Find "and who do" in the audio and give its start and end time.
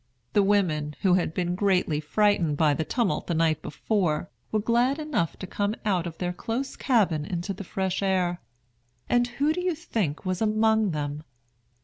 9.07-9.61